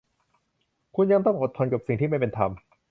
[0.95, 2.51] คุณยังต้องอดทนกับสิ่งที่ไม่เป็นธรรม